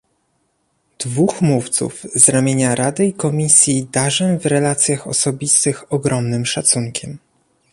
Dwóch 0.99 1.41
mówców 1.41 2.03
z 2.15 2.29
ramienia 2.29 2.75
Rady 2.75 3.05
i 3.05 3.13
Komisji 3.13 3.87
darzę 3.91 4.37
w 4.37 4.45
relacjach 4.45 5.07
osobistych 5.07 5.93
ogromnym 5.93 6.45
szacunkiem 6.45 7.17